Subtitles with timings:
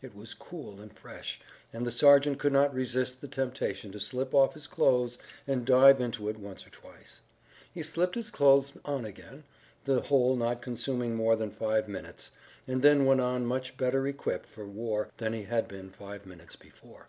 [0.00, 4.32] It was cool and fresh, and the sergeant could not resist the temptation to slip
[4.34, 7.20] off his clothes and dive into it once or twice.
[7.70, 9.44] He slipped his clothes on again,
[9.84, 12.32] the whole not consuming more than five minutes,
[12.66, 16.56] and then went on much better equipped for war than he had been five minutes
[16.56, 17.08] before.